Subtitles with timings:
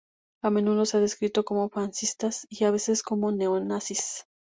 [0.41, 4.25] A menudo se ha descrito como Fascistas y, a veces, como Neo-nazis.